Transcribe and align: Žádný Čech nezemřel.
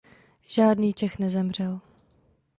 Žádný 0.47 0.93
Čech 0.93 1.19
nezemřel. 1.19 1.79